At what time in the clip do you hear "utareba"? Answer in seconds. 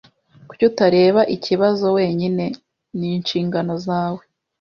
0.71-1.21